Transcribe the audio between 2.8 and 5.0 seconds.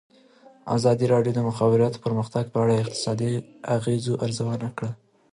اقتصادي اغېزو ارزونه کړې.